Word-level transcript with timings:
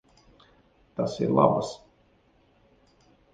Tas 1.01 1.17
ir 1.25 1.29
labas. 1.41 1.69